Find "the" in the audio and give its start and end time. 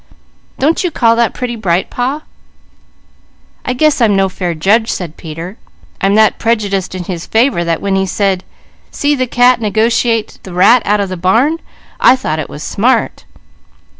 9.13-9.27, 10.41-10.53, 11.09-11.17